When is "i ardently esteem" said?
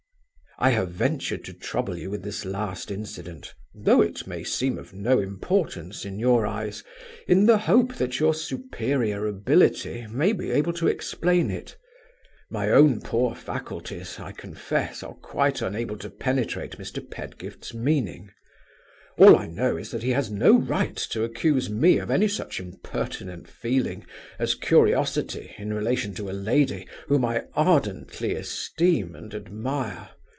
27.25-29.15